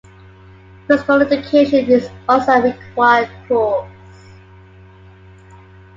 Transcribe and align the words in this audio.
Physical 0.87 1.21
Education 1.21 1.85
is 1.87 2.09
also 2.27 2.53
a 2.53 2.61
required 2.63 3.29
course. 3.47 3.87